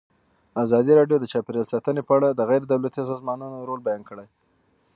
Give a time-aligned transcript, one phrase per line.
[0.63, 4.27] ازادي راډیو د چاپیریال ساتنه په اړه د غیر دولتي سازمانونو رول بیان کړی.